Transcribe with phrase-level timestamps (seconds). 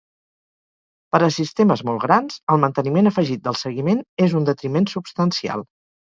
[1.15, 5.63] Per a sistemes molt grans, el manteniment afegit del seguiment és un detriment substancial.